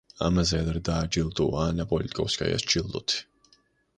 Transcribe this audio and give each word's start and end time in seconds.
ამაზე 0.27 0.61
ადრე 0.63 0.79
დააჯილდოვა 0.87 1.67
ანა 1.73 1.85
პოლიტკოვსკაიას 1.93 2.65
ჯილდოთი. 2.75 3.23